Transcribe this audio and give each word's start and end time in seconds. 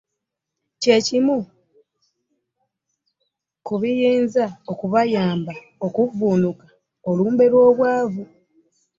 Ky'ekimu 0.81 1.37
ku 3.65 3.73
biyinza 3.81 4.45
okubayamba 4.71 5.53
okuvvuunuka 5.85 6.65
olumbe 7.09 7.45
lw'obwavu 7.51 8.23